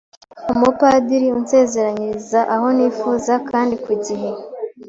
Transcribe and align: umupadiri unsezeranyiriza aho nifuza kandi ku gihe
umupadiri 0.53 1.27
unsezeranyiriza 1.39 2.39
aho 2.55 2.67
nifuza 2.77 3.33
kandi 3.49 3.75
ku 3.83 3.91
gihe 4.05 4.29